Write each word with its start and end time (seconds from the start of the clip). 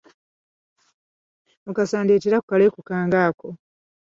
Mukasa 1.65 1.97
ndeetera 2.03 2.37
ku 2.41 2.47
kaleku 2.51 2.79
kange 2.87 3.19
ako. 3.27 3.49